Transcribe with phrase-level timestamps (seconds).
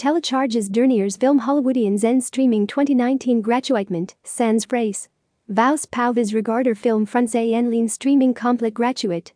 [0.00, 5.10] Telecharges derniers film hollywoodiens en streaming 2019 gratuitement, sans price.
[5.46, 9.34] Vaus pauves regarder film français en ligne streaming complet gratuit.